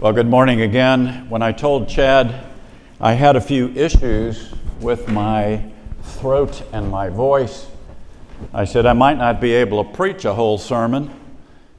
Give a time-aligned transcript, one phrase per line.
[0.00, 1.28] Well, good morning again.
[1.28, 2.46] When I told Chad
[3.00, 5.72] I had a few issues with my
[6.02, 7.66] throat and my voice,
[8.54, 11.10] I said I might not be able to preach a whole sermon.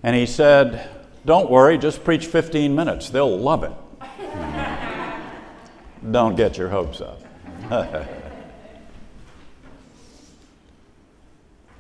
[0.04, 0.90] And he said,
[1.24, 3.10] Don't worry, just preach 15 minutes.
[3.10, 3.71] They'll love it.
[6.12, 7.22] Don't get your hopes up.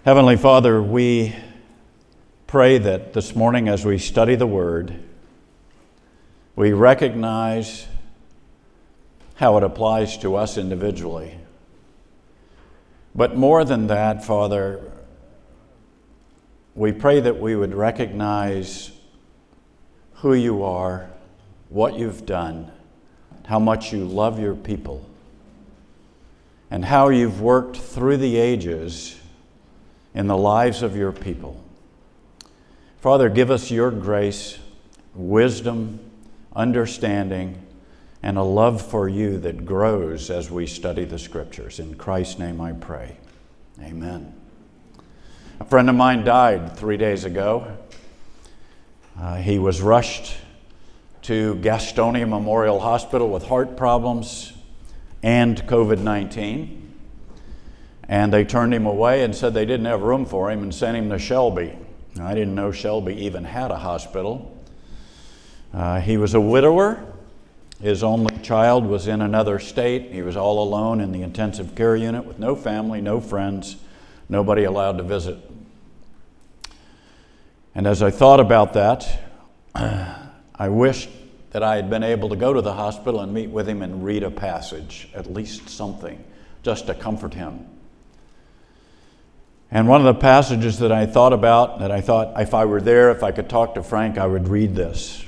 [0.05, 1.35] Heavenly Father, we
[2.47, 5.03] pray that this morning as we study the Word,
[6.59, 7.87] we recognize
[9.35, 11.33] how it applies to us individually.
[13.15, 14.91] But more than that, Father,
[16.75, 18.91] we pray that we would recognize
[20.15, 21.09] who you are,
[21.69, 22.69] what you've done,
[23.45, 25.09] how much you love your people,
[26.69, 29.17] and how you've worked through the ages
[30.13, 31.63] in the lives of your people.
[32.99, 34.59] Father, give us your grace,
[35.15, 36.01] wisdom,
[36.55, 37.61] understanding,
[38.21, 41.79] and a love for you that grows as we study the scriptures.
[41.79, 43.17] In Christ's name I pray.
[43.81, 44.33] Amen.
[45.59, 47.77] A friend of mine died three days ago.
[49.19, 50.37] Uh, he was rushed
[51.23, 54.53] to Gastonia Memorial Hospital with heart problems
[55.21, 56.87] and COVID 19.
[58.07, 60.97] And they turned him away and said they didn't have room for him and sent
[60.97, 61.77] him to Shelby.
[62.19, 64.58] I didn't know Shelby even had a hospital.
[65.73, 67.05] Uh, he was a widower.
[67.81, 70.11] His only child was in another state.
[70.11, 73.77] He was all alone in the intensive care unit with no family, no friends,
[74.27, 75.37] nobody allowed to visit.
[77.75, 79.21] And as I thought about that,
[79.75, 81.09] I wished
[81.51, 84.03] that I had been able to go to the hospital and meet with him and
[84.03, 86.23] read a passage, at least something,
[86.63, 87.65] just to comfort him.
[89.71, 92.81] And one of the passages that I thought about, that I thought if I were
[92.81, 95.23] there, if I could talk to Frank, I would read this.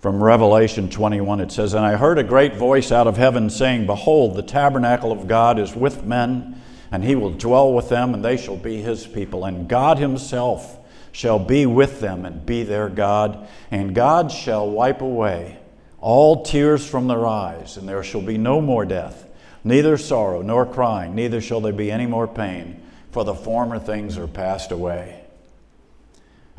[0.00, 3.84] From Revelation 21, it says, And I heard a great voice out of heaven saying,
[3.84, 6.58] Behold, the tabernacle of God is with men,
[6.90, 9.44] and he will dwell with them, and they shall be his people.
[9.44, 10.78] And God himself
[11.12, 13.46] shall be with them and be their God.
[13.70, 15.58] And God shall wipe away
[16.00, 19.28] all tears from their eyes, and there shall be no more death,
[19.64, 24.16] neither sorrow nor crying, neither shall there be any more pain, for the former things
[24.16, 25.19] are passed away.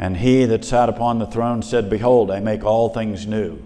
[0.01, 3.61] And he that sat upon the throne said, Behold, I make all things new.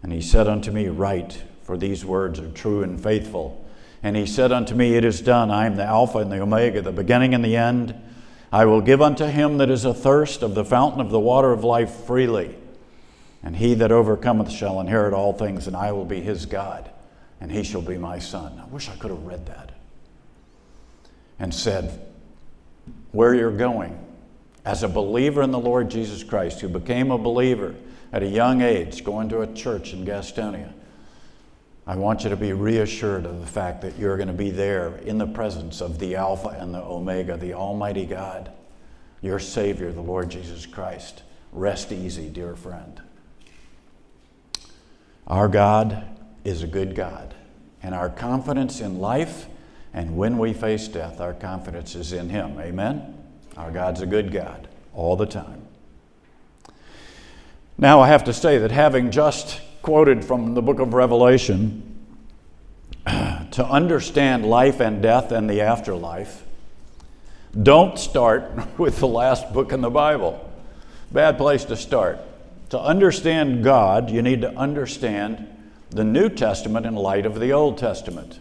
[0.00, 3.62] And he said unto me, Write, for these words are true and faithful.
[4.00, 5.50] And he said unto me, It is done.
[5.50, 7.96] I am the Alpha and the Omega, the beginning and the end.
[8.52, 11.64] I will give unto him that is athirst of the fountain of the water of
[11.64, 12.54] life freely.
[13.42, 16.88] And he that overcometh shall inherit all things, and I will be his God,
[17.40, 18.62] and he shall be my son.
[18.62, 19.72] I wish I could have read that
[21.40, 22.06] and said,
[23.10, 24.06] Where you're going
[24.70, 27.74] as a believer in the Lord Jesus Christ, who became a believer
[28.12, 30.72] at a young age, going to a church in Gastonia,
[31.88, 34.98] I want you to be reassured of the fact that you're going to be there
[34.98, 38.52] in the presence of the Alpha and the Omega, the Almighty God,
[39.20, 41.24] your Savior, the Lord Jesus Christ.
[41.50, 43.02] Rest easy, dear friend.
[45.26, 47.34] Our God is a good God,
[47.82, 49.46] and our confidence in life
[49.92, 52.60] and when we face death, our confidence is in Him.
[52.60, 53.19] Amen?
[53.60, 55.60] Our God's a good God all the time.
[57.76, 62.06] Now, I have to say that having just quoted from the book of Revelation,
[63.06, 66.42] to understand life and death and the afterlife,
[67.62, 70.50] don't start with the last book in the Bible.
[71.12, 72.18] Bad place to start.
[72.70, 75.46] To understand God, you need to understand
[75.90, 78.38] the New Testament in light of the Old Testament.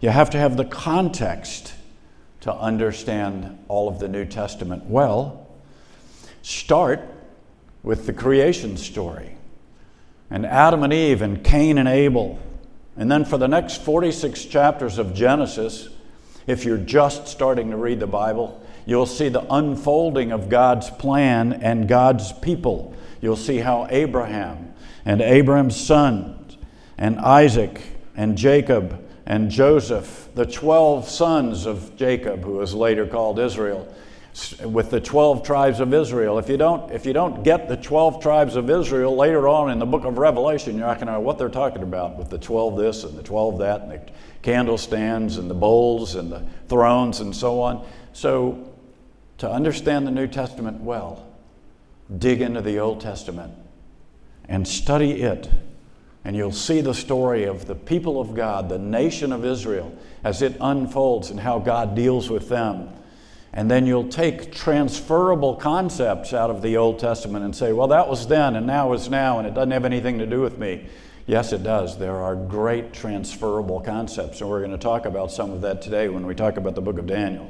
[0.00, 1.73] You have to have the context
[2.44, 5.48] to understand all of the New Testament well.
[6.42, 7.00] Start
[7.82, 9.38] with the creation story
[10.28, 12.38] and Adam and Eve and Cain and Abel.
[12.98, 15.88] And then for the next 46 chapters of Genesis,
[16.46, 21.54] if you're just starting to read the Bible, you'll see the unfolding of God's plan
[21.54, 22.94] and God's people.
[23.22, 24.74] You'll see how Abraham
[25.06, 26.58] and Abraham's sons
[26.98, 27.80] and Isaac
[28.14, 33.92] and Jacob and Joseph, the 12 sons of Jacob, who was later called Israel,
[34.64, 36.38] with the 12 tribes of Israel.
[36.38, 39.78] If you don't, if you don't get the 12 tribes of Israel later on in
[39.78, 42.38] the book of Revelation, you're not going to know what they're talking about with the
[42.38, 44.00] 12 this and the 12 that and the
[44.42, 47.86] candle stands and the bowls and the thrones and so on.
[48.12, 48.72] So,
[49.38, 51.26] to understand the New Testament well,
[52.18, 53.52] dig into the Old Testament
[54.48, 55.48] and study it
[56.24, 60.40] and you'll see the story of the people of God, the nation of Israel, as
[60.40, 62.88] it unfolds and how God deals with them.
[63.56, 68.08] and then you'll take transferable concepts out of the Old Testament and say, well, that
[68.08, 70.88] was then and now is now, and it doesn't have anything to do with me.
[71.26, 71.96] Yes, it does.
[71.96, 76.08] There are great transferable concepts, and we're going to talk about some of that today
[76.08, 77.48] when we talk about the book of Daniel.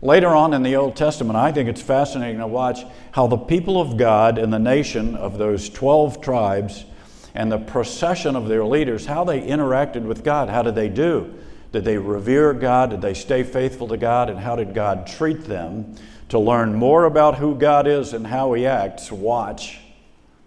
[0.00, 2.80] Later on in the Old Testament, I think it's fascinating to watch
[3.12, 6.86] how the people of God and the nation of those 12 tribes
[7.34, 10.48] and the procession of their leaders, how they interacted with God.
[10.48, 11.34] How did they do?
[11.72, 12.90] Did they revere God?
[12.90, 14.30] Did they stay faithful to God?
[14.30, 15.96] And how did God treat them?
[16.30, 19.80] To learn more about who God is and how He acts, watch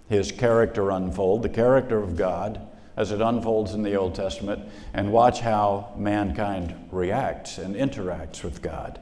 [0.09, 2.67] His character unfold, the character of God
[2.97, 8.63] as it unfolds in the Old Testament, and watch how mankind reacts and interacts with
[8.63, 8.99] God.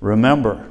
[0.00, 0.68] Remember,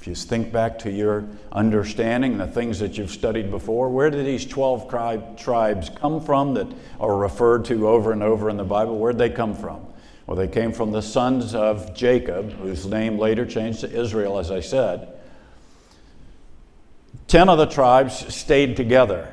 [0.00, 4.24] if you think back to your understanding, the things that you've studied before, where did
[4.24, 4.88] these 12
[5.36, 6.68] tribes come from that
[6.98, 8.98] are referred to over and over in the Bible?
[8.98, 9.86] Where did they come from?
[10.26, 14.50] Well, they came from the sons of Jacob, whose name later changed to Israel, as
[14.50, 15.08] I said.
[17.26, 19.30] Ten of the tribes stayed together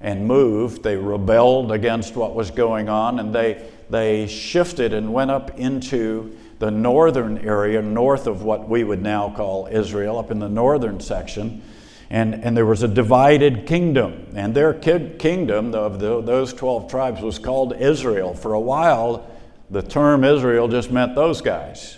[0.00, 0.82] and moved.
[0.82, 6.34] They rebelled against what was going on, and they, they shifted and went up into
[6.60, 11.00] the northern area, north of what we would now call Israel, up in the northern
[11.00, 11.62] section.
[12.10, 14.26] And, and there was a divided kingdom.
[14.34, 18.34] And their ki- kingdom of the, those 12 tribes was called Israel.
[18.34, 19.30] For a while,
[19.70, 21.96] the term Israel just meant those guys.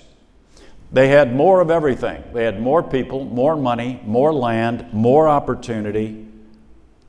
[0.93, 2.23] They had more of everything.
[2.33, 6.25] They had more people, more money, more land, more opportunity,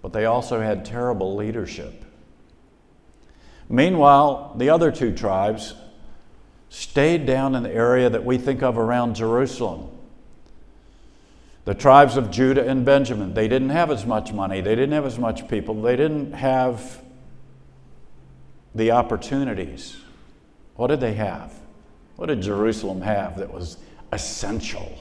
[0.01, 2.03] but they also had terrible leadership.
[3.69, 5.75] Meanwhile, the other two tribes,
[6.73, 9.91] stayed down in the area that we think of around Jerusalem.
[11.65, 15.05] The tribes of Judah and Benjamin, they didn't have as much money, they didn't have
[15.05, 16.99] as much people, they didn't have
[18.73, 19.97] the opportunities.
[20.75, 21.53] What did they have?
[22.15, 23.77] What did Jerusalem have that was
[24.11, 24.97] essential?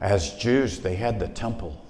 [0.00, 1.84] As Jews, they had the temple.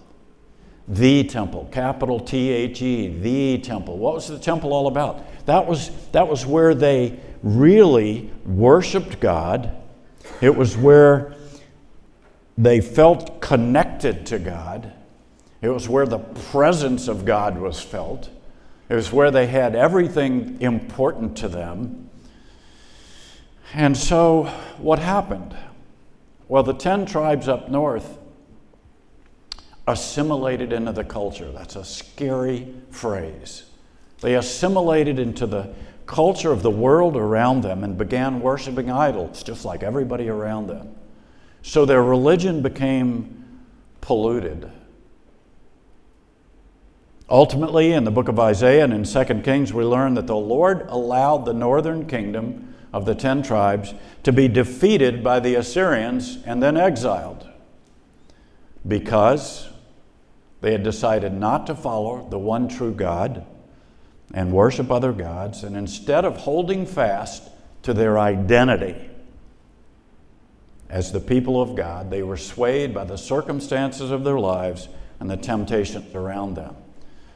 [0.88, 3.99] The temple, capital T H E, the temple.
[3.99, 5.25] What was the temple all about?
[5.47, 9.71] That was, that was where they really worshiped God.
[10.41, 11.35] It was where
[12.59, 14.93] they felt connected to God.
[15.62, 18.31] It was where the presence of God was felt.
[18.88, 22.09] It was where they had everything important to them.
[23.75, 24.44] And so,
[24.79, 25.56] what happened?
[26.49, 28.19] Well, the 10 tribes up north
[29.87, 31.50] assimilated into the culture.
[31.53, 33.65] That's a scary phrase.
[34.21, 35.73] They assimilated into the
[36.06, 40.94] culture of the world around them and began worshiping idols, just like everybody around them.
[41.62, 43.44] So their religion became
[44.00, 44.71] polluted.
[47.29, 50.87] Ultimately, in the book of Isaiah and in 2 Kings, we learn that the Lord
[50.88, 56.62] allowed the northern kingdom of the ten tribes to be defeated by the Assyrians and
[56.62, 57.49] then exiled
[58.87, 59.69] because
[60.67, 63.47] they had decided not to follow the one true God
[64.35, 67.49] and worship other gods, and instead of holding fast
[67.83, 68.97] to their identity
[70.91, 74.89] as the people of God, they were swayed by the circumstances of their lives
[75.21, 76.75] and the temptations around them.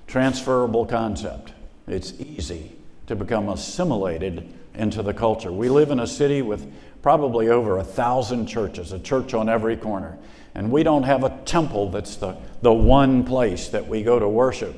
[0.08, 1.52] Transferable concept.
[1.86, 2.72] It's easy
[3.10, 5.50] to become assimilated into the culture.
[5.50, 6.72] We live in a city with
[7.02, 10.16] probably over a thousand churches, a church on every corner.
[10.54, 14.28] And we don't have a temple that's the, the one place that we go to
[14.28, 14.76] worship.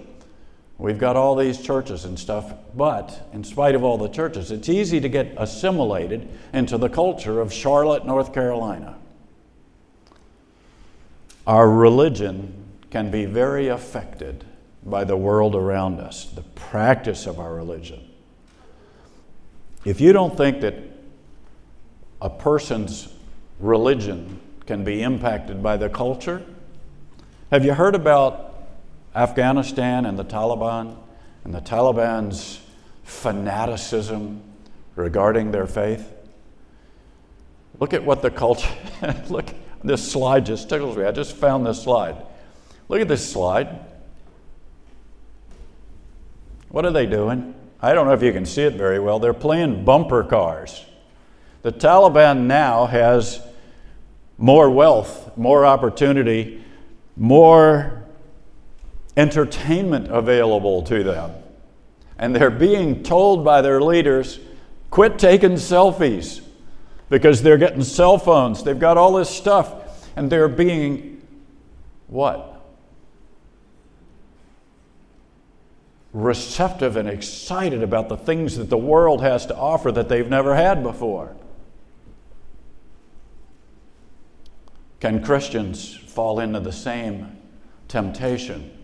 [0.78, 4.70] We've got all these churches and stuff, but in spite of all the churches, it's
[4.70, 8.96] easy to get assimilated into the culture of Charlotte, North Carolina.
[11.46, 14.46] Our religion can be very affected
[14.82, 18.08] by the world around us, the practice of our religion.
[19.84, 20.74] If you don't think that
[22.20, 23.08] a person's
[23.58, 26.44] religion can be impacted by the culture,
[27.50, 28.52] have you heard about
[29.14, 30.96] Afghanistan and the Taliban
[31.44, 32.60] and the Taliban's
[33.04, 34.42] fanaticism
[34.94, 36.12] regarding their faith.
[37.80, 38.68] Look at what the culture,
[39.28, 39.46] look,
[39.82, 41.04] this slide just tickles me.
[41.04, 42.16] I just found this slide.
[42.88, 43.80] Look at this slide.
[46.68, 47.54] What are they doing?
[47.82, 49.18] I don't know if you can see it very well.
[49.18, 50.86] They're playing bumper cars.
[51.62, 53.40] The Taliban now has
[54.38, 56.62] more wealth, more opportunity,
[57.16, 58.04] more
[59.16, 61.32] entertainment available to them.
[62.18, 64.38] And they're being told by their leaders
[64.90, 66.40] quit taking selfies
[67.10, 68.62] because they're getting cell phones.
[68.62, 71.20] They've got all this stuff, and they're being
[72.06, 72.51] what?
[76.12, 80.54] Receptive and excited about the things that the world has to offer that they've never
[80.54, 81.34] had before.
[85.00, 87.38] Can Christians fall into the same
[87.88, 88.78] temptation?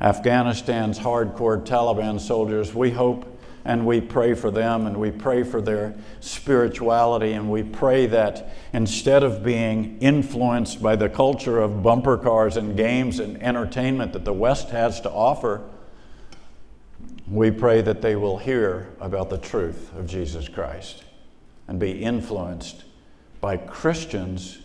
[0.00, 3.31] Afghanistan's hardcore Taliban soldiers, we hope
[3.64, 8.52] and we pray for them and we pray for their spirituality and we pray that
[8.72, 14.24] instead of being influenced by the culture of bumper cars and games and entertainment that
[14.24, 15.62] the West has to offer,
[17.28, 21.04] we pray that they will hear about the truth of Jesus Christ
[21.68, 22.84] and be influenced
[23.40, 24.58] by Christians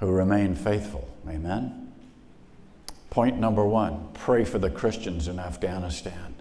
[0.00, 1.08] who remain faithful.
[1.28, 1.92] Amen.
[3.10, 6.31] Point number one pray for the Christians in Afghanistan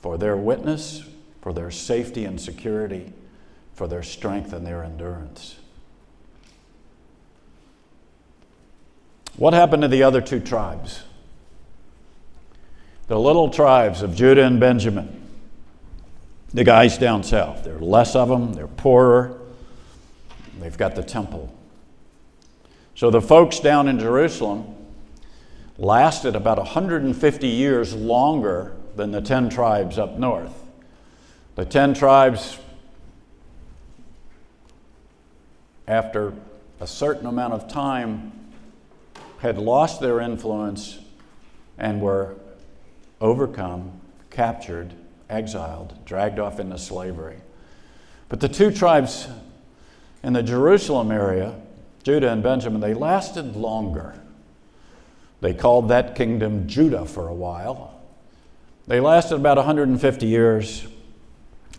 [0.00, 1.04] for their witness,
[1.42, 3.12] for their safety and security,
[3.74, 5.56] for their strength and their endurance.
[9.36, 11.02] What happened to the other two tribes?
[13.06, 15.22] The little tribes of Judah and Benjamin,
[16.52, 17.64] the guys down south.
[17.64, 19.38] There are less of them, they're poorer,
[20.60, 21.54] they've got the temple.
[22.94, 24.74] So the folks down in Jerusalem
[25.78, 30.52] lasted about 150 years longer than the 10 tribes up north.
[31.54, 32.58] The 10 tribes,
[35.86, 36.34] after
[36.80, 38.32] a certain amount of time,
[39.38, 40.98] had lost their influence
[41.78, 42.34] and were
[43.20, 43.92] overcome,
[44.30, 44.92] captured,
[45.30, 47.36] exiled, dragged off into slavery.
[48.28, 49.28] But the two tribes
[50.24, 51.54] in the Jerusalem area,
[52.02, 54.20] Judah and Benjamin, they lasted longer.
[55.40, 57.87] They called that kingdom Judah for a while.
[58.88, 60.88] They lasted about 150 years,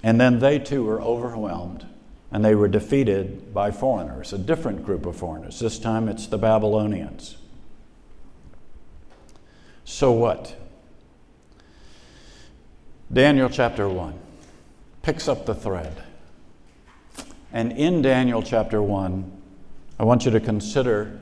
[0.04, 1.86] and then they too were overwhelmed
[2.32, 5.60] and they were defeated by foreigners, a different group of foreigners.
[5.60, 7.38] This time it's the Babylonians.
[9.84, 10.56] So what?
[13.12, 14.14] Daniel chapter 1
[15.02, 16.04] picks up the thread.
[17.52, 19.42] And in Daniel chapter 1,
[19.98, 21.20] I want you to consider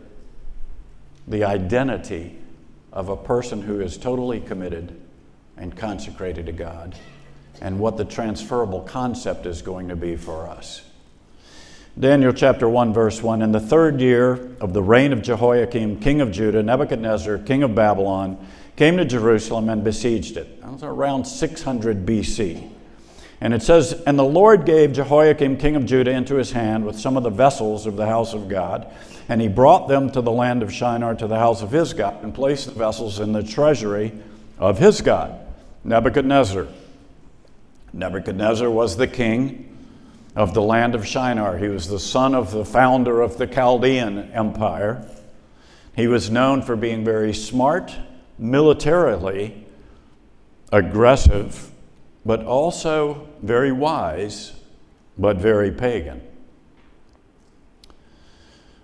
[1.25, 2.37] the identity
[2.91, 5.01] of a person who is totally committed
[5.57, 6.95] and consecrated to God,
[7.61, 10.81] and what the transferable concept is going to be for us.
[11.99, 16.21] Daniel chapter 1, verse 1 In the third year of the reign of Jehoiakim, king
[16.21, 18.37] of Judah, Nebuchadnezzar, king of Babylon,
[18.75, 20.61] came to Jerusalem and besieged it.
[20.61, 22.69] That was around 600 BC.
[23.41, 26.99] And it says, And the Lord gave Jehoiakim, king of Judah, into his hand with
[26.99, 28.87] some of the vessels of the house of God.
[29.27, 32.23] And he brought them to the land of Shinar, to the house of his God,
[32.23, 34.13] and placed the vessels in the treasury
[34.59, 35.46] of his God.
[35.83, 36.67] Nebuchadnezzar.
[37.93, 39.77] Nebuchadnezzar was the king
[40.35, 41.57] of the land of Shinar.
[41.57, 45.09] He was the son of the founder of the Chaldean Empire.
[45.95, 47.95] He was known for being very smart,
[48.37, 49.65] militarily
[50.71, 51.71] aggressive,
[52.25, 54.53] but also very wise,
[55.17, 56.21] but very pagan.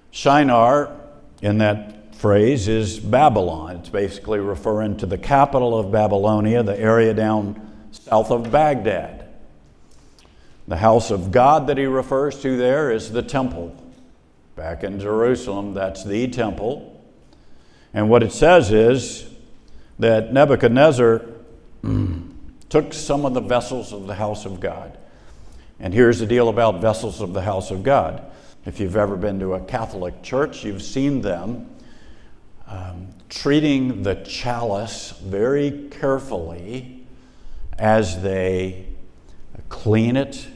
[0.09, 0.95] Shinar,
[1.41, 3.75] in that phrase is Babylon.
[3.75, 9.27] It's basically referring to the capital of Babylonia, the area down south of Baghdad.
[10.65, 13.75] The house of God that he refers to there is the temple.
[14.55, 16.97] Back in Jerusalem, that's the temple.
[17.93, 19.29] And what it says is
[19.99, 21.25] that Nebuchadnezzar
[22.69, 24.97] took some of the vessels of the house of God.
[25.77, 28.23] And here's the deal about vessels of the house of God.
[28.65, 31.69] If you've ever been to a Catholic church, you've seen them
[32.73, 37.05] um, treating the chalice very carefully
[37.77, 38.87] as they
[39.69, 40.47] clean it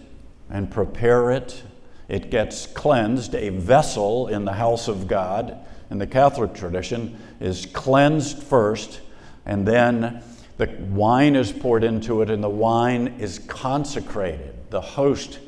[0.50, 1.62] and prepare it.
[2.08, 3.36] It gets cleansed.
[3.36, 5.58] A vessel in the house of God,
[5.92, 9.02] in the Catholic tradition, is cleansed first,
[9.46, 10.24] and then
[10.58, 14.56] the wine is poured into it, and the wine is consecrated.
[14.72, 15.40] The host,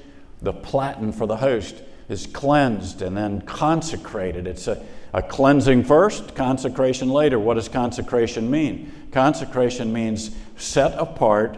[0.42, 4.46] the platen for the host, is cleansed and then consecrated.
[4.46, 7.39] It's a a cleansing first, consecration later.
[7.39, 8.92] What does consecration mean?
[9.12, 11.58] Consecration means set apart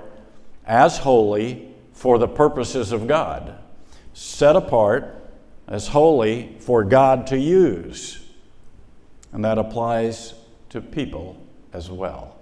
[0.65, 3.57] as holy for the purposes of God.
[4.13, 5.15] Set apart
[5.67, 8.25] as holy for God to use.
[9.33, 10.33] And that applies
[10.69, 12.37] to people as well.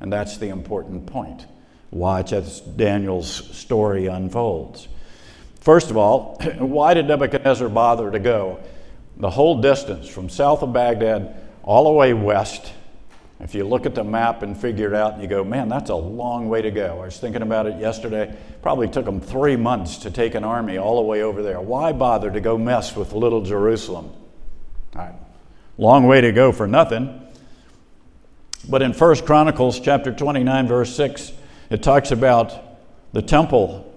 [0.00, 1.46] And that's the important point.
[1.90, 4.88] Watch as Daniel's story unfolds.
[5.60, 8.60] First of all, why did Nebuchadnezzar bother to go?
[9.18, 12.72] The whole distance from south of Baghdad all the way west.
[13.40, 15.90] If you look at the map and figure it out, and you go, man, that's
[15.90, 17.00] a long way to go.
[17.00, 18.36] I was thinking about it yesterday.
[18.62, 21.60] Probably took them three months to take an army all the way over there.
[21.60, 24.10] Why bother to go mess with little Jerusalem?
[24.96, 25.14] All right.
[25.76, 27.22] Long way to go for nothing.
[28.68, 31.32] But in 1 Chronicles chapter 29, verse 6,
[31.70, 32.52] it talks about
[33.12, 33.87] the temple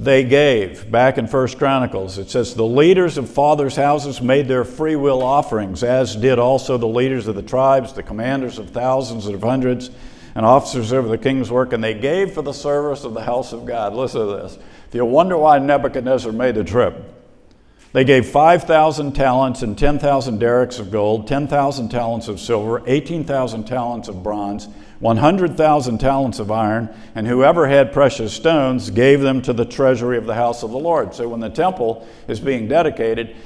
[0.00, 2.16] they gave back in First Chronicles.
[2.16, 6.78] It says, The leaders of fathers' houses made their free will offerings, as did also
[6.78, 9.90] the leaders of the tribes, the commanders of thousands and of hundreds,
[10.34, 13.52] and officers over the king's work, and they gave for the service of the house
[13.52, 13.92] of God.
[13.92, 14.58] Listen to this.
[14.88, 16.96] If you wonder why Nebuchadnezzar made the trip,
[17.92, 24.08] they gave 5,000 talents and 10,000 darics of gold, 10,000 talents of silver, 18,000 talents
[24.08, 24.66] of bronze,
[25.00, 30.26] 100,000 talents of iron, and whoever had precious stones gave them to the treasury of
[30.26, 31.14] the house of the Lord.
[31.14, 33.36] So when the temple is being dedicated,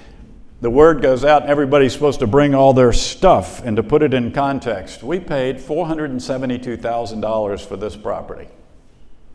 [0.61, 3.63] the word goes out and everybody's supposed to bring all their stuff.
[3.65, 8.49] And to put it in context, we paid $472,000 for this property.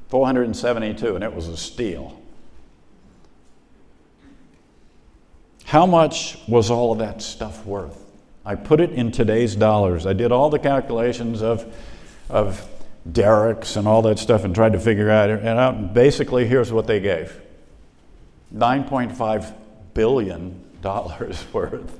[0.10, 2.20] 472 and it was a steal.
[5.66, 8.04] How much was all of that stuff worth?
[8.44, 10.08] I put it in today's dollars.
[10.08, 11.72] I did all the calculations of,
[12.30, 12.68] of
[13.10, 15.30] darics and all that stuff and tried to figure out.
[15.30, 17.40] And out, basically, here's what they gave
[18.54, 19.54] $9.5
[19.94, 20.66] billion
[21.54, 22.00] worth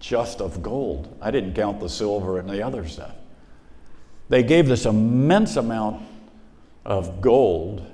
[0.00, 1.16] just of gold.
[1.20, 3.14] I didn't count the silver and the other stuff.
[4.28, 6.06] They gave this immense amount
[6.84, 7.86] of gold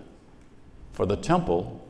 [0.92, 1.80] for the temple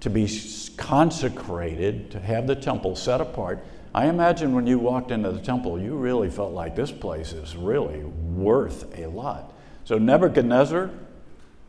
[0.00, 0.28] to be
[0.76, 3.64] consecrated, to have the temple set apart.
[3.96, 7.56] I imagine when you walked into the temple, you really felt like this place is
[7.56, 9.54] really worth a lot.
[9.84, 10.90] So, Nebuchadnezzar,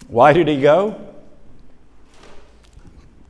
[0.09, 0.99] why did he go?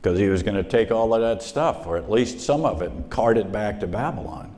[0.02, 2.82] Because he was going to take all of that stuff, or at least some of
[2.82, 4.52] it, and cart it back to Babylon.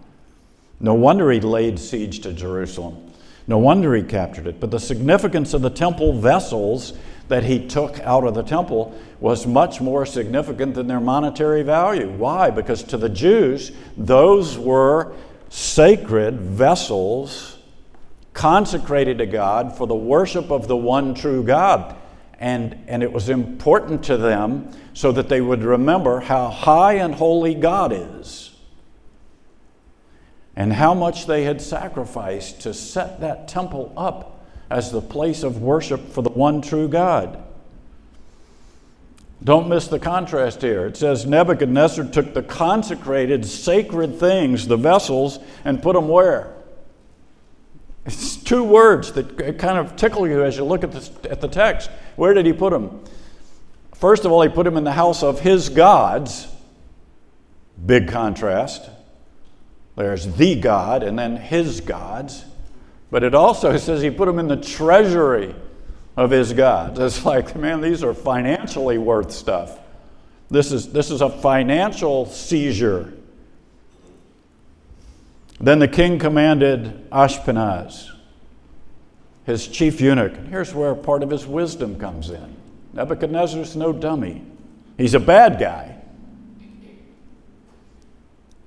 [0.81, 3.13] No wonder he laid siege to Jerusalem.
[3.47, 4.59] No wonder he captured it.
[4.59, 6.95] But the significance of the temple vessels
[7.31, 12.11] that he took out of the temple was much more significant than their monetary value.
[12.11, 12.51] Why?
[12.51, 15.13] Because to the Jews, those were
[15.49, 17.57] sacred vessels
[18.33, 21.97] consecrated to God for the worship of the one true God.
[22.41, 27.15] And, and it was important to them so that they would remember how high and
[27.15, 28.57] holy God is
[30.57, 34.40] and how much they had sacrificed to set that temple up
[34.71, 37.43] as the place of worship for the one true God.
[39.43, 40.87] Don't miss the contrast here.
[40.87, 46.55] It says Nebuchadnezzar took the consecrated, sacred things, the vessels, and put them where?
[48.05, 51.49] It's two words that kind of tickle you as you look at the, at the
[51.49, 51.91] text.
[52.17, 53.03] Where did he put them?
[53.95, 56.47] First of all, he put them in the house of his gods.
[57.85, 58.89] Big contrast.
[59.97, 62.45] There's the God and then his gods.
[63.11, 65.55] But it also says he put them in the treasury
[66.17, 66.99] of his gods.
[66.99, 69.79] It's like, man, these are financially worth stuff.
[70.51, 73.13] This is, this is a financial seizure.
[75.61, 78.09] Then the king commanded Ashpenaz,
[79.45, 80.35] his chief eunuch.
[80.49, 82.57] Here's where part of his wisdom comes in.
[82.93, 84.45] Nebuchadnezzar's no dummy,
[84.97, 86.00] he's a bad guy.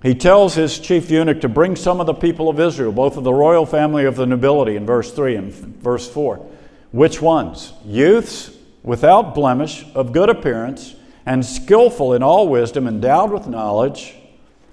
[0.03, 3.23] He tells his chief eunuch to bring some of the people of Israel, both of
[3.23, 6.45] the royal family of the nobility in verse 3 and verse 4.
[6.91, 7.71] Which ones?
[7.85, 8.51] Youths
[8.83, 10.93] without blemish, of good appearance,
[11.25, 14.13] and skillful in all wisdom, endowed with knowledge,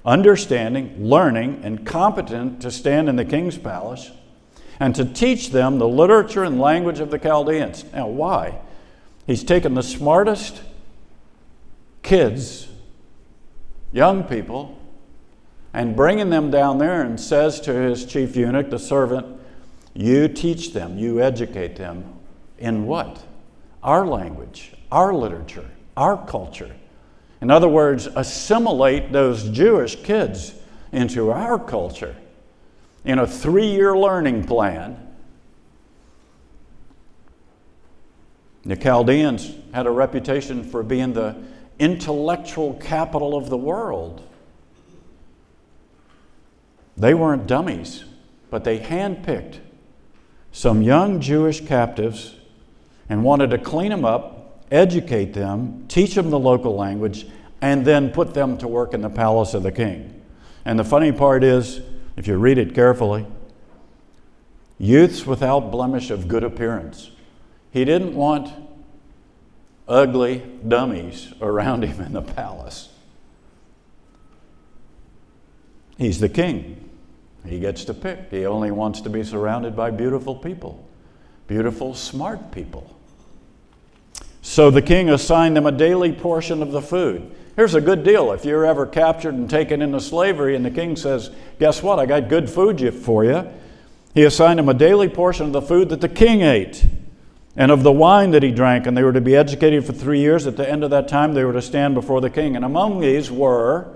[0.05, 4.11] understanding, learning, and competent to stand in the king's palace,
[4.81, 7.85] and to teach them the literature and language of the Chaldeans.
[7.93, 8.59] Now, why?
[9.29, 10.61] He's taken the smartest
[12.03, 12.67] kids,
[13.93, 14.77] young people,
[15.73, 19.27] and bringing them down there and says to his chief eunuch, the servant,
[19.95, 22.15] You teach them, you educate them
[22.59, 23.23] in what?
[23.83, 26.75] Our language, our literature, our culture.
[27.41, 30.55] In other words, assimilate those Jewish kids
[30.93, 32.17] into our culture
[33.05, 35.07] in a three year learning plan.
[38.65, 41.37] The Chaldeans had a reputation for being the
[41.79, 44.23] intellectual capital of the world.
[47.01, 48.05] They weren't dummies,
[48.51, 49.61] but they handpicked
[50.53, 52.35] some young Jewish captives
[53.09, 57.27] and wanted to clean them up, educate them, teach them the local language,
[57.63, 60.23] and then put them to work in the palace of the king.
[60.67, 61.81] And the funny part is,
[62.17, 63.27] if you read it carefully,
[64.77, 67.13] youths without blemish of good appearance.
[67.71, 68.53] He didn't want
[69.89, 72.91] ugly dummies around him in the palace.
[75.97, 76.80] He's the king.
[77.47, 78.31] He gets to pick.
[78.31, 80.87] He only wants to be surrounded by beautiful people,
[81.47, 82.97] beautiful, smart people.
[84.43, 87.35] So the king assigned them a daily portion of the food.
[87.57, 88.33] Here's a good deal.
[88.33, 91.99] If you're ever captured and taken into slavery, and the king says, Guess what?
[91.99, 93.49] I got good food for you.
[94.15, 96.85] He assigned them a daily portion of the food that the king ate
[97.57, 100.21] and of the wine that he drank, and they were to be educated for three
[100.21, 100.47] years.
[100.47, 102.57] At the end of that time, they were to stand before the king.
[102.57, 103.95] And among these were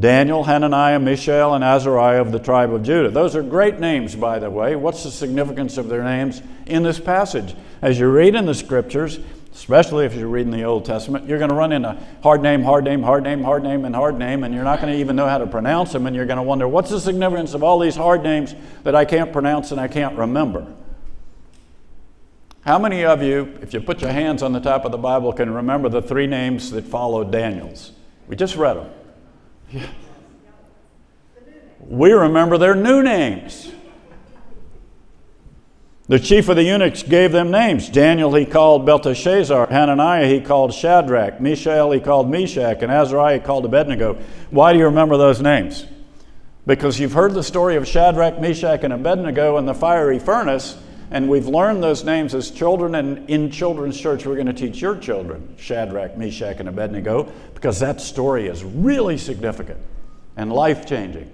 [0.00, 3.10] Daniel, Hananiah, Mishael, and Azariah of the tribe of Judah.
[3.10, 4.74] Those are great names, by the way.
[4.74, 7.54] What's the significance of their names in this passage?
[7.82, 9.20] As you read in the scriptures,
[9.52, 12.84] especially if you're reading the Old Testament, you're going to run into hard name, hard
[12.84, 15.28] name, hard name, hard name, and hard name, and you're not going to even know
[15.28, 17.96] how to pronounce them, and you're going to wonder, what's the significance of all these
[17.96, 20.66] hard names that I can't pronounce and I can't remember?
[22.62, 25.34] How many of you, if you put your hands on the top of the Bible,
[25.34, 27.92] can remember the three names that followed Daniel's?
[28.28, 28.90] We just read them.
[29.72, 29.86] Yeah.
[31.80, 33.72] We remember their new names.
[36.08, 37.88] The chief of the eunuchs gave them names.
[37.88, 43.44] Daniel he called Belteshazzar, Hananiah he called Shadrach, Mishael he called Meshach, and Azariah he
[43.44, 44.18] called Abednego.
[44.50, 45.86] Why do you remember those names?
[46.66, 50.76] Because you've heard the story of Shadrach, Meshach, and Abednego in the fiery furnace,
[51.10, 54.80] and we've learned those names as children, and in children's church we're going to teach
[54.80, 59.78] your children Shadrach, Meshach, and Abednego, because that story is really significant
[60.36, 61.30] and life changing.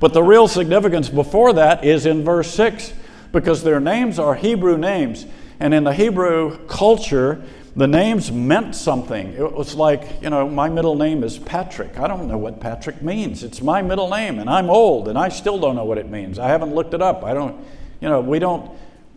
[0.00, 2.92] But the real significance before that is in verse 6
[3.32, 5.26] because their names are Hebrew names.
[5.60, 7.42] And in the Hebrew culture,
[7.76, 9.32] the names meant something.
[9.32, 11.98] It was like, you know, my middle name is Patrick.
[11.98, 13.42] I don't know what Patrick means.
[13.42, 16.38] It's my middle name, and I'm old, and I still don't know what it means.
[16.38, 17.24] I haven't looked it up.
[17.24, 17.64] I don't,
[18.04, 18.70] you know, we don't.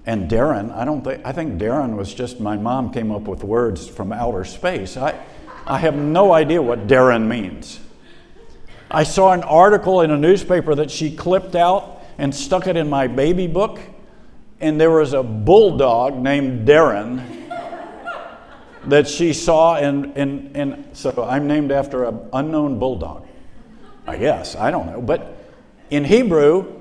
[0.06, 3.44] And Darren, I don't think, I think Darren was just my mom came up with
[3.44, 4.96] words from outer space.
[4.96, 5.20] I,
[5.66, 7.82] I have no idea what Darren means.
[8.90, 12.90] I saw an article in a newspaper that she clipped out and stuck it in
[12.90, 13.82] my baby book
[14.62, 17.22] and there was a bulldog named Darren
[18.86, 23.28] that she saw, and, and, and so I'm named after an unknown bulldog.
[24.08, 25.02] I guess, I don't know.
[25.02, 25.36] But
[25.90, 26.77] in Hebrew,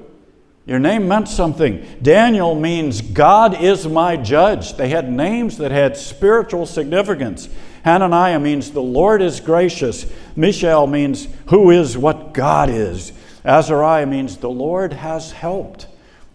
[0.67, 1.87] your name meant something.
[2.03, 4.77] Daniel means God is my judge.
[4.77, 7.49] They had names that had spiritual significance.
[7.85, 10.07] Hananiah means the Lord is gracious.
[10.35, 13.13] Mishael means who is what God is.
[13.45, 15.87] Azariah means the Lord has helped.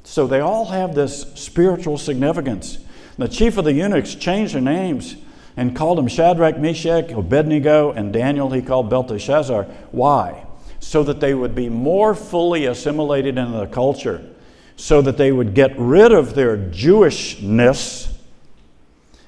[0.06, 2.80] So they all have this spiritual significance.
[3.18, 5.18] The chief of the eunuchs changed their names
[5.58, 9.66] and called them Shadrach, Meshach, Abednego, and Daniel he called Belteshazzar.
[9.92, 10.46] Why?
[10.82, 14.28] So that they would be more fully assimilated into the culture,
[14.76, 18.12] so that they would get rid of their Jewishness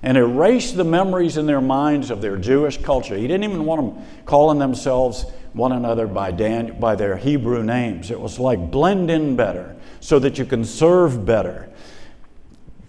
[0.02, 3.16] and erase the memories in their minds of their Jewish culture.
[3.16, 8.12] He didn't even want them calling themselves one another by, Dan, by their Hebrew names.
[8.12, 11.70] It was like blend in better so that you can serve better.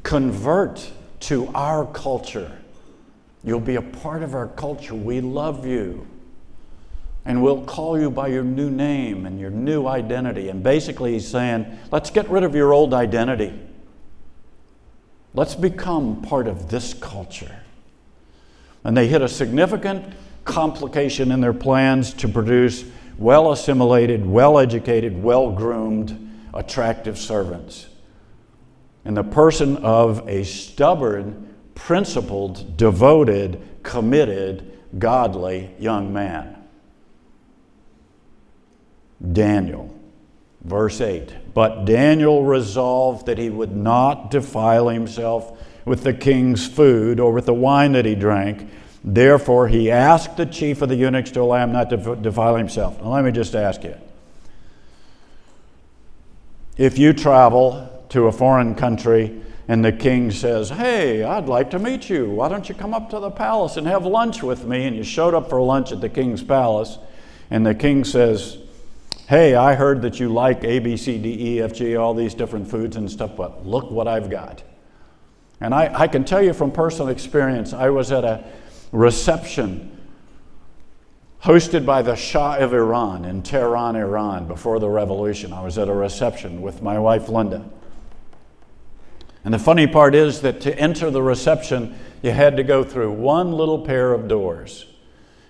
[0.03, 2.51] Convert to our culture.
[3.45, 4.95] You'll be a part of our culture.
[4.95, 6.09] We love you.
[7.25, 10.51] And we'll call you by your new name and your new identity.
[10.51, 13.59] And basically, he's saying, let's get rid of your old identity.
[15.33, 17.57] Let's become part of this culture.
[18.85, 22.85] And they hit a significant complication in their plans to produce
[23.17, 26.21] well assimilated, well educated, well groomed
[26.53, 27.87] attractive servants.
[29.05, 36.64] In the person of a stubborn, principled, devoted, committed, godly young man.
[39.33, 39.95] Daniel,
[40.63, 41.55] verse 8.
[41.55, 47.47] But Daniel resolved that he would not defile himself with the king's food or with
[47.47, 48.69] the wine that he drank.
[49.03, 53.01] Therefore, he asked the chief of the eunuchs to allow him not to defile himself.
[53.01, 53.97] Now, let me just ask you
[56.77, 61.79] if you travel to a foreign country and the king says, Hey, I'd like to
[61.79, 62.31] meet you.
[62.31, 64.87] Why don't you come up to the palace and have lunch with me?
[64.87, 66.99] And you showed up for lunch at the king's palace,
[67.51, 68.59] and the king says,
[69.27, 72.35] Hey, I heard that you like A, B, C, D, E, F, G, all these
[72.35, 74.63] different foods and stuff, but look what I've got.
[75.61, 78.45] And I, I can tell you from personal experience, I was at a
[78.93, 79.91] reception
[81.43, 85.55] hosted by the Shah of Iran in Tehran, Iran, before the revolution.
[85.55, 87.69] I was at a reception with my wife, Linda.
[89.45, 93.13] And the funny part is that to enter the reception, you had to go through
[93.13, 94.87] one little pair of doors.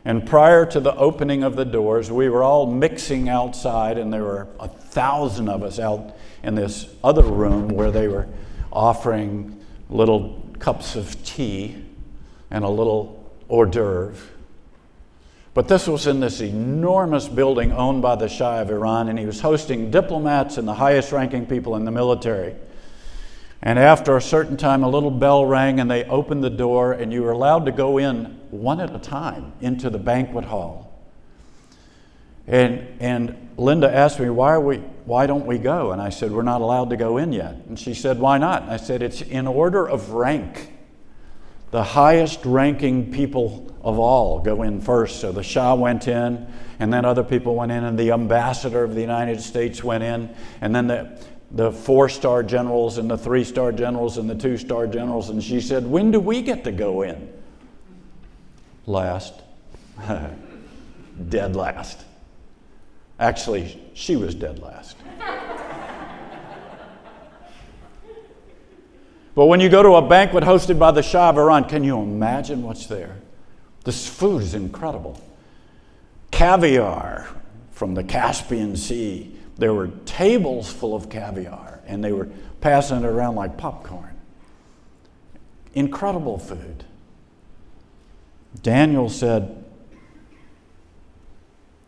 [0.04, 4.22] And prior to the opening of the doors, we were all mixing outside, and there
[4.22, 8.28] were a thousand of us out in this other room where they were
[8.70, 11.82] offering little cups of tea
[12.50, 14.30] and a little hors d'oeuvre.
[15.54, 19.24] But this was in this enormous building owned by the Shah of Iran, and he
[19.24, 22.56] was hosting diplomats and the highest ranking people in the military.
[23.64, 27.10] And after a certain time, a little bell rang, and they opened the door, and
[27.10, 30.92] you were allowed to go in one at a time into the banquet hall.
[32.46, 35.92] And, and Linda asked me, why, are we, why don't we go?
[35.92, 37.54] And I said, We're not allowed to go in yet.
[37.66, 38.62] And she said, Why not?
[38.62, 40.72] And I said, It's in order of rank.
[41.70, 45.20] The highest ranking people of all go in first.
[45.20, 46.46] So the Shah went in,
[46.78, 50.34] and then other people went in, and the ambassador of the United States went in,
[50.60, 51.18] and then the,
[51.54, 55.30] the four star generals, and the three star generals, and the two star generals.
[55.30, 57.32] And she said, When do we get to go in?
[58.86, 59.34] Last.
[61.28, 62.04] Dead last.
[63.20, 64.96] Actually, she was dead last.
[69.36, 72.00] but when you go to a banquet hosted by the Shah of Iran, can you
[72.00, 73.16] imagine what's there?
[73.84, 75.20] This food is incredible.
[76.32, 77.28] Caviar
[77.70, 79.33] from the Caspian Sea.
[79.56, 82.28] There were tables full of caviar, and they were
[82.60, 84.16] passing it around like popcorn.
[85.74, 86.84] Incredible food.
[88.62, 89.64] Daniel said,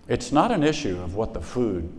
[0.08, 1.92] it's not an issue of what the food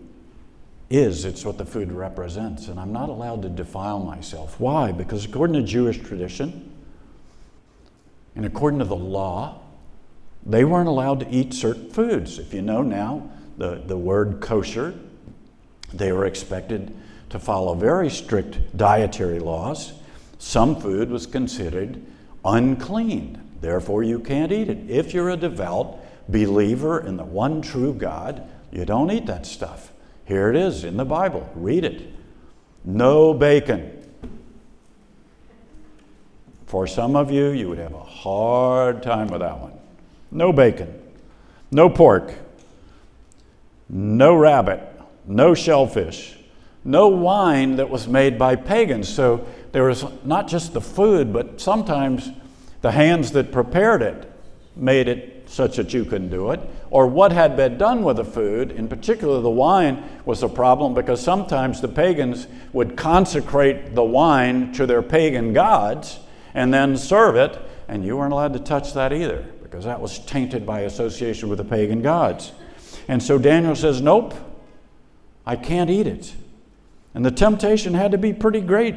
[0.90, 2.68] is, it's what the food represents.
[2.68, 4.58] And I'm not allowed to defile myself.
[4.58, 4.92] Why?
[4.92, 6.72] Because according to Jewish tradition
[8.34, 9.60] and according to the law,
[10.46, 12.38] they weren't allowed to eat certain foods.
[12.38, 14.94] If you know now the, the word kosher,
[15.92, 16.94] they were expected
[17.30, 19.92] to follow very strict dietary laws.
[20.38, 22.00] Some food was considered
[22.44, 24.78] unclean, therefore, you can't eat it.
[24.88, 25.98] If you're a devout
[26.28, 29.92] believer in the one true God, you don't eat that stuff.
[30.24, 31.50] Here it is in the Bible.
[31.54, 32.12] Read it.
[32.84, 33.94] No bacon.
[36.66, 39.72] For some of you, you would have a hard time with that one.
[40.30, 41.02] No bacon.
[41.70, 42.34] No pork.
[43.88, 44.80] No rabbit.
[45.28, 46.36] No shellfish.
[46.84, 49.08] No wine that was made by pagans.
[49.08, 52.30] So there was not just the food, but sometimes
[52.80, 54.32] the hands that prepared it
[54.74, 56.60] made it such that you couldn't do it,
[56.90, 58.70] or what had been done with the food.
[58.70, 64.72] In particular, the wine was a problem because sometimes the pagans would consecrate the wine
[64.74, 66.20] to their pagan gods
[66.54, 70.18] and then serve it, and you weren't allowed to touch that either because that was
[70.20, 72.52] tainted by association with the pagan gods.
[73.08, 74.34] And so Daniel says, Nope,
[75.48, 76.34] I can't eat it.
[77.14, 78.96] And the temptation had to be pretty great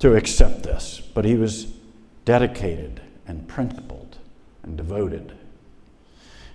[0.00, 1.64] to accept this, but he was
[2.26, 4.18] dedicated and principled
[4.62, 5.32] and devoted.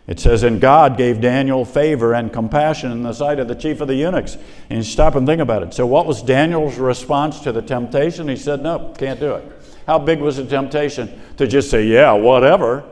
[0.05, 3.81] It says, And God gave Daniel favor and compassion in the sight of the chief
[3.81, 4.37] of the eunuchs.
[4.69, 5.73] And stop and think about it.
[5.73, 8.27] So, what was Daniel's response to the temptation?
[8.27, 9.51] He said, No, can't do it.
[9.87, 11.19] How big was the temptation?
[11.37, 12.85] To just say, Yeah, whatever.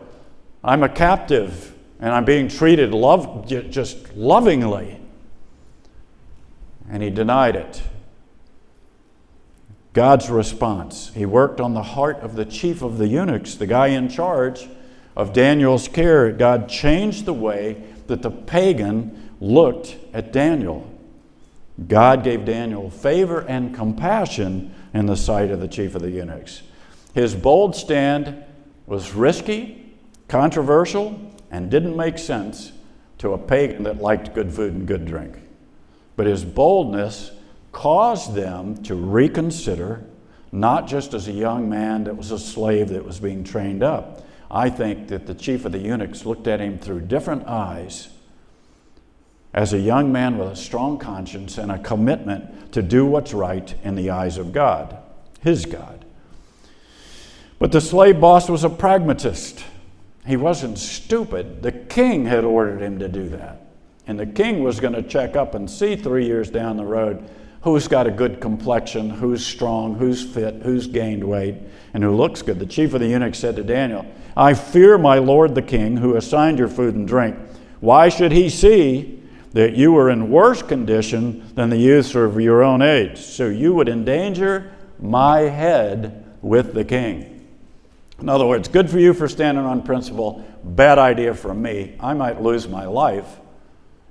[0.64, 5.00] I'm a captive and I'm being treated love, just lovingly.
[6.90, 7.82] And he denied it.
[9.94, 11.12] God's response.
[11.14, 14.68] He worked on the heart of the chief of the eunuchs, the guy in charge
[15.16, 20.92] of Daniel's care, God changed the way that the pagan looked at Daniel.
[21.88, 26.62] God gave Daniel favor and compassion in the sight of the chief of the eunuchs.
[27.14, 28.44] His bold stand
[28.86, 29.94] was risky,
[30.28, 32.74] controversial, and didn't make sense
[33.20, 35.38] to a pagan that liked good food and good drink.
[36.16, 37.32] But his boldness
[37.72, 40.04] caused them to reconsider,
[40.52, 44.26] not just as a young man that was a slave that was being trained up,
[44.50, 48.10] I think that the chief of the eunuchs looked at him through different eyes
[49.54, 53.74] as a young man with a strong conscience and a commitment to do what's right
[53.84, 54.98] in the eyes of God,
[55.42, 56.06] his God.
[57.58, 59.64] But the slave boss was a pragmatist.
[60.28, 61.64] He wasn't stupid.
[61.64, 63.65] The king had ordered him to do that.
[64.08, 67.28] And the king was going to check up and see three years down the road
[67.66, 71.56] who's got a good complexion, who's strong, who's fit, who's gained weight,
[71.96, 72.60] and who looks good.
[72.60, 74.06] The chief of the eunuchs said to Daniel,
[74.38, 77.36] I fear my lord the king, who assigned your food and drink.
[77.80, 82.64] Why should he see that you are in worse condition than the youths of your
[82.64, 83.18] own age?
[83.18, 87.48] So you would endanger my head with the king.
[88.20, 91.96] In other words, good for you for standing on principle, bad idea for me.
[92.00, 93.40] I might lose my life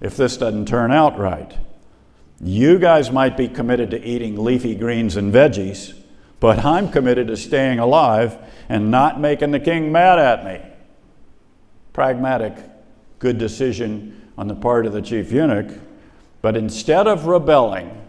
[0.01, 1.57] if this doesn't turn out right.
[2.41, 5.95] You guys might be committed to eating leafy greens and veggies,
[6.41, 8.37] but I'm committed to staying alive
[8.69, 10.61] and not making the king mad at me.
[11.93, 12.57] Pragmatic,
[13.19, 15.79] good decision on the part of the chief eunuch.
[16.43, 18.03] But instead of rebelling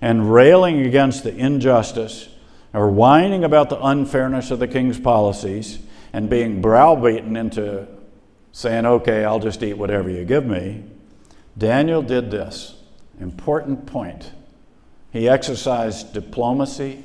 [0.00, 2.28] and railing against the injustice
[2.72, 5.78] or whining about the unfairness of the king's policies
[6.12, 7.86] and being browbeaten into
[8.52, 10.82] saying, okay, I'll just eat whatever you give me,
[11.58, 12.74] Daniel did this
[13.20, 14.32] important point.
[15.10, 17.04] He exercised diplomacy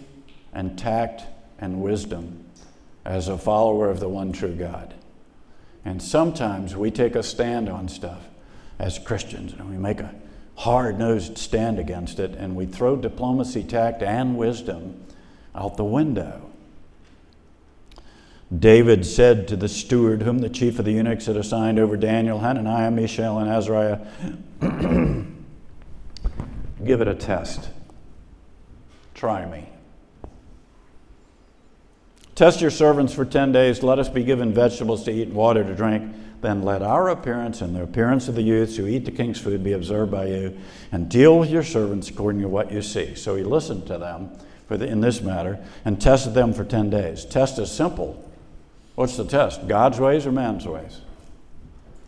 [0.53, 1.23] and tact
[1.59, 2.45] and wisdom
[3.05, 4.93] as a follower of the one true God.
[5.85, 8.27] And sometimes we take a stand on stuff
[8.77, 10.13] as Christians, and we make a
[10.55, 15.05] hard nosed stand against it, and we throw diplomacy, tact, and wisdom
[15.55, 16.50] out the window.
[18.57, 22.39] David said to the steward, whom the chief of the eunuchs had assigned over Daniel,
[22.39, 23.99] Hananiah, Mishael, and Azariah,
[26.83, 27.69] Give it a test.
[29.13, 29.69] Try me.
[32.33, 33.83] Test your servants for 10 days.
[33.83, 36.15] Let us be given vegetables to eat and water to drink.
[36.41, 39.63] Then let our appearance and the appearance of the youths who eat the king's food
[39.63, 40.57] be observed by you,
[40.91, 43.13] and deal with your servants according to what you see.
[43.13, 44.31] So he listened to them
[44.67, 47.25] for the, in this matter and tested them for 10 days.
[47.25, 48.27] Test is simple.
[48.95, 49.67] What's the test?
[49.67, 51.01] God's ways or man's ways?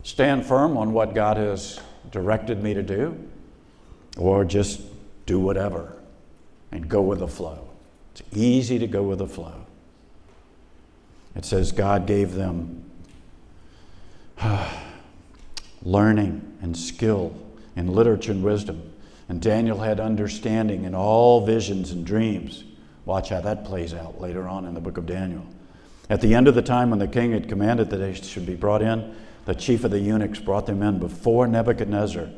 [0.04, 1.80] Stand firm on what God has
[2.12, 3.18] directed me to do,
[4.18, 4.82] or just
[5.26, 5.98] do whatever
[6.72, 7.70] and go with the flow.
[8.12, 9.66] It's easy to go with the flow.
[11.36, 12.84] It says God gave them
[15.82, 17.36] learning and skill
[17.76, 18.92] in literature and wisdom.
[19.30, 22.66] And Daniel had understanding in all visions and dreams.
[23.06, 25.46] Watch how that plays out later on in the book of Daniel.
[26.10, 28.56] At the end of the time when the king had commanded that they should be
[28.56, 32.30] brought in, the chief of the eunuchs brought them in before Nebuchadnezzar.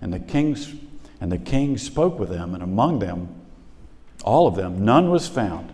[0.00, 0.74] And the kings
[1.20, 3.28] and the king spoke with them, and among them,
[4.24, 5.72] all of them, none was found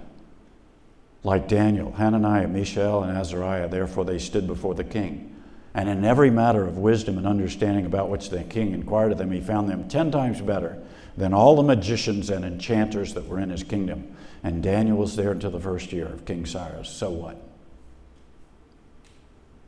[1.23, 3.69] like Daniel, Hananiah, Mishael, and Azariah.
[3.69, 5.27] Therefore they stood before the king.
[5.75, 9.31] And in every matter of wisdom and understanding about which the king inquired of them,
[9.31, 10.79] he found them ten times better
[11.17, 14.17] than all the magicians and enchanters that were in his kingdom.
[14.43, 16.89] And Daniel was there until the first year of King Cyrus.
[16.89, 17.37] So what?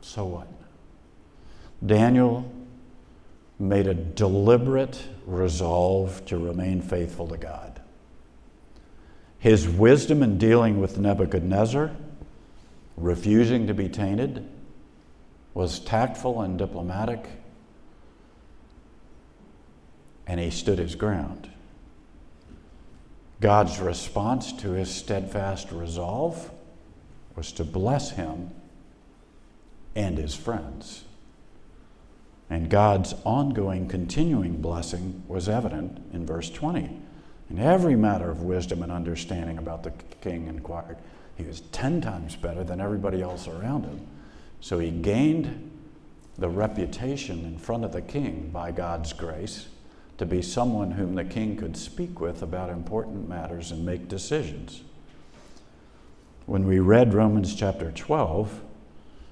[0.01, 0.47] So what?
[1.85, 2.51] Daniel
[3.59, 7.81] made a deliberate resolve to remain faithful to God.
[9.39, 11.91] His wisdom in dealing with Nebuchadnezzar,
[12.97, 14.47] refusing to be tainted,
[15.53, 17.27] was tactful and diplomatic,
[20.25, 21.49] and he stood his ground.
[23.43, 26.49] God's response to his steadfast resolve
[27.35, 28.51] was to bless him
[29.95, 31.03] and his friends.
[32.49, 36.89] And God's ongoing, continuing blessing was evident in verse 20.
[37.49, 40.95] In every matter of wisdom and understanding about the king inquired.
[41.35, 44.07] He was 10 times better than everybody else around him.
[44.61, 45.69] So he gained
[46.37, 49.67] the reputation in front of the king by God's grace
[50.17, 54.83] to be someone whom the king could speak with about important matters and make decisions.
[56.45, 58.61] When we read Romans chapter 12,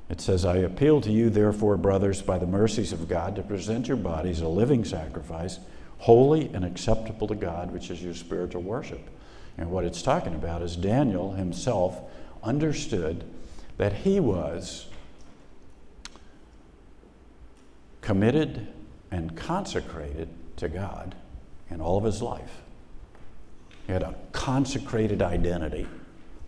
[0.09, 3.87] it says, I appeal to you, therefore, brothers, by the mercies of God, to present
[3.87, 5.59] your bodies a living sacrifice,
[5.99, 9.09] holy and acceptable to God, which is your spiritual worship.
[9.57, 11.99] And what it's talking about is Daniel himself
[12.43, 13.23] understood
[13.77, 14.87] that he was
[18.01, 18.67] committed
[19.11, 20.27] and consecrated
[20.61, 21.15] to God
[21.71, 22.61] in all of his life.
[23.87, 25.87] He had a consecrated identity.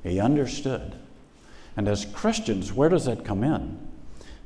[0.03, 0.93] He understood.
[1.75, 3.79] And as Christians, where does that come in?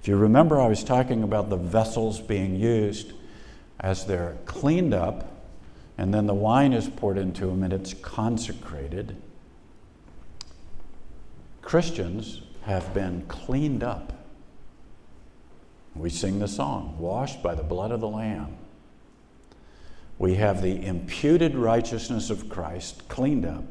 [0.01, 3.12] If you remember, I was talking about the vessels being used
[3.77, 5.30] as they're cleaned up,
[5.97, 9.17] and then the wine is poured into them and it's consecrated.
[11.62, 14.13] Christians have been cleaned up.
[15.93, 18.58] We sing the song, washed by the blood of the Lamb
[20.19, 23.65] we have the imputed righteousness of Christ cleaned up,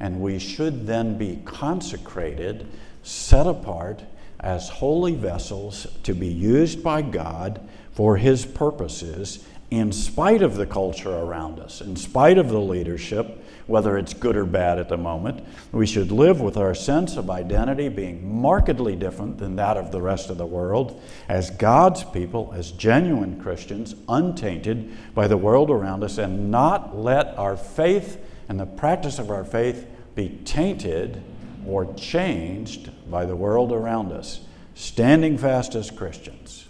[0.00, 2.66] and we should then be consecrated,
[3.02, 4.02] set apart
[4.40, 7.60] as holy vessels to be used by God
[7.92, 13.42] for His purposes in spite of the culture around us, in spite of the leadership,
[13.66, 15.44] whether it's good or bad at the moment.
[15.72, 20.00] We should live with our sense of identity being markedly different than that of the
[20.00, 26.04] rest of the world, as God's people, as genuine Christians, untainted by the world around
[26.04, 31.22] us, and not let our faith and the practice of our faith be tainted
[31.66, 34.42] or changed by the world around us,
[34.74, 36.65] standing fast as Christians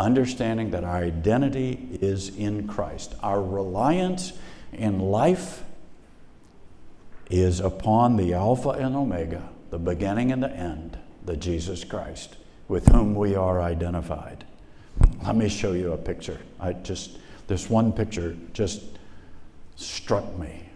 [0.00, 3.14] understanding that our identity is in Christ.
[3.22, 4.32] Our reliance
[4.72, 5.62] in life
[7.30, 12.36] is upon the Alpha and Omega, the beginning and the end, the Jesus Christ,
[12.68, 14.44] with whom we are identified.
[15.24, 16.40] Let me show you a picture.
[16.58, 18.82] I just this one picture just
[19.76, 20.66] struck me.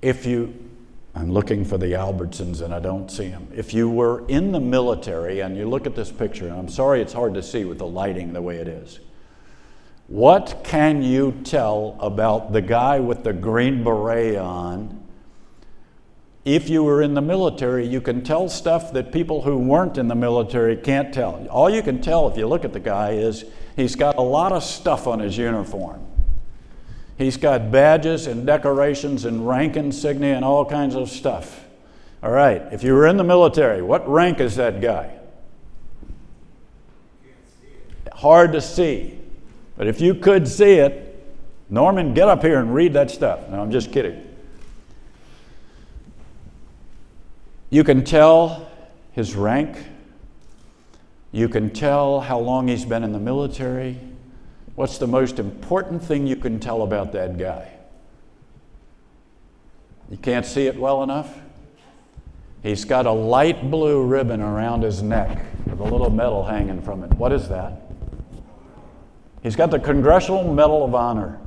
[0.00, 0.54] If you
[1.16, 3.48] I'm looking for the Albertsons and I don't see them.
[3.54, 7.00] If you were in the military and you look at this picture, and I'm sorry
[7.00, 9.00] it's hard to see with the lighting the way it is,
[10.08, 15.02] what can you tell about the guy with the green beret on
[16.44, 20.06] if you were in the military, you can tell stuff that people who weren't in
[20.06, 21.44] the military can't tell.
[21.48, 24.52] All you can tell if you look at the guy is he's got a lot
[24.52, 26.06] of stuff on his uniform.
[27.18, 31.64] He's got badges and decorations and rank insignia and all kinds of stuff.
[32.22, 35.12] All right, if you were in the military, what rank is that guy?
[38.12, 39.18] Hard to see.
[39.76, 41.06] But if you could see it,
[41.68, 43.48] Norman, get up here and read that stuff.
[43.48, 44.22] No, I'm just kidding.
[47.70, 48.70] You can tell
[49.12, 49.76] his rank.
[51.32, 53.98] You can tell how long he's been in the military.
[54.76, 57.72] What's the most important thing you can tell about that guy?
[60.10, 61.34] You can't see it well enough?
[62.62, 67.02] He's got a light blue ribbon around his neck with a little medal hanging from
[67.04, 67.12] it.
[67.14, 67.82] What is that?
[69.42, 71.38] He's got the Congressional Medal of Honor.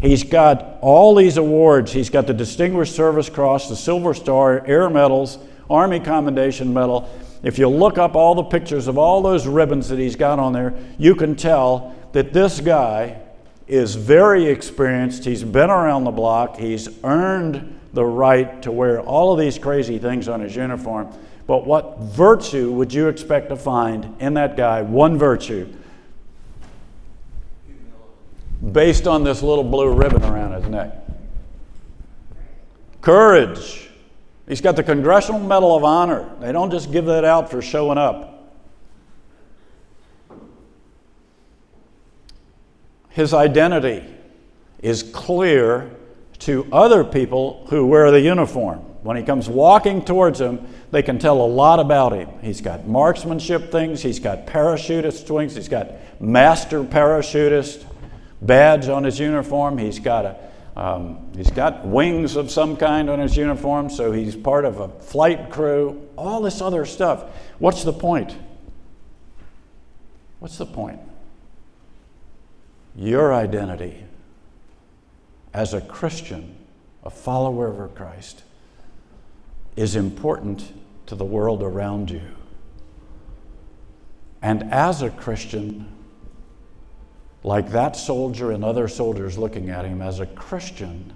[0.00, 1.92] He's got all these awards.
[1.92, 7.10] He's got the Distinguished Service Cross, the Silver Star, Air Medals, Army Commendation Medal.
[7.42, 10.52] If you look up all the pictures of all those ribbons that he's got on
[10.52, 13.20] there, you can tell that this guy
[13.66, 15.24] is very experienced.
[15.24, 16.56] He's been around the block.
[16.56, 21.12] He's earned the right to wear all of these crazy things on his uniform.
[21.46, 24.82] But what virtue would you expect to find in that guy?
[24.82, 25.72] One virtue
[28.70, 30.94] based on this little blue ribbon around his neck.
[33.00, 33.90] Courage.
[34.48, 36.28] He's got the Congressional Medal of Honor.
[36.40, 38.32] They don't just give that out for showing up.
[43.10, 44.04] His identity
[44.80, 45.90] is clear
[46.40, 48.78] to other people who wear the uniform.
[49.02, 52.28] When he comes walking towards them, they can tell a lot about him.
[52.40, 57.84] He's got marksmanship things, he's got parachutist wings, he's got master parachutist
[58.40, 59.78] badge on his uniform.
[59.78, 60.36] He's got a
[60.76, 64.88] um, he's got wings of some kind on his uniform, so he's part of a
[64.88, 66.08] flight crew.
[66.16, 67.24] All this other stuff.
[67.58, 68.34] What's the point?
[70.38, 71.00] What's the point?
[72.96, 74.04] Your identity
[75.52, 76.56] as a Christian,
[77.04, 78.42] a follower of Christ,
[79.76, 80.72] is important
[81.06, 82.22] to the world around you.
[84.40, 85.86] And as a Christian,
[87.44, 91.12] like that soldier and other soldiers looking at him as a Christian,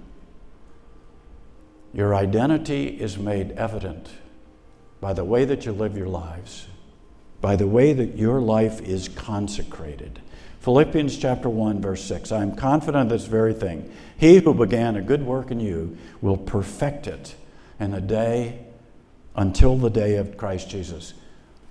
[1.93, 4.09] your identity is made evident
[4.99, 6.67] by the way that you live your lives,
[7.39, 10.21] by the way that your life is consecrated.
[10.59, 13.89] Philippians chapter 1 verse 6 I am confident of this very thing.
[14.17, 17.35] He who began a good work in you will perfect it
[17.79, 18.65] in the day
[19.35, 21.13] until the day of Christ Jesus.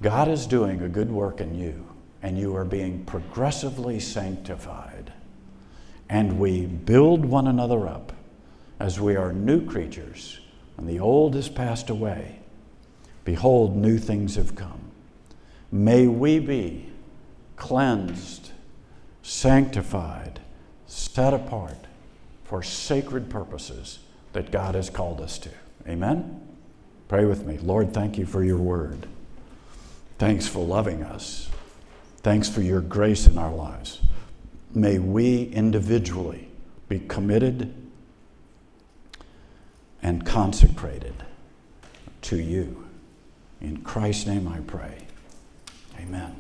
[0.01, 1.86] God is doing a good work in you
[2.27, 5.13] and you are being progressively sanctified.
[6.09, 8.13] And we build one another up
[8.81, 10.41] as we are new creatures,
[10.77, 12.41] and the old is passed away.
[13.25, 14.91] Behold, new things have come.
[15.71, 16.91] May we be
[17.55, 18.51] cleansed,
[19.23, 20.41] sanctified,
[20.89, 21.79] set apart
[22.43, 24.01] for sacred purposes
[24.33, 25.51] that God has called us to.
[25.87, 26.45] Amen?
[27.07, 27.59] Pray with me.
[27.59, 29.07] Lord, thank you for your word.
[30.19, 31.51] Thanks for loving us.
[32.27, 34.01] Thanks for your grace in our lives.
[34.75, 36.49] May we individually
[36.89, 37.73] be committed
[40.03, 41.15] and consecrated
[42.23, 42.89] to you.
[43.61, 45.05] In Christ's name I pray.
[46.01, 46.35] Amen.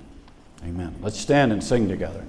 [0.64, 0.96] Amen.
[1.00, 2.26] Let's stand and sing together.